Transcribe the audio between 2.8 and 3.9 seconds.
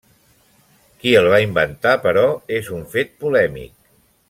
fet polèmic.